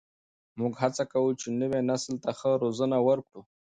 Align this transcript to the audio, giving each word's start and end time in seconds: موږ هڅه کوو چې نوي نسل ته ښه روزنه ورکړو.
موږ 0.59 0.73
هڅه 0.81 1.03
کوو 1.11 1.37
چې 1.39 1.47
نوي 1.61 1.81
نسل 1.89 2.13
ته 2.23 2.31
ښه 2.39 2.51
روزنه 2.63 2.97
ورکړو. 3.07 3.41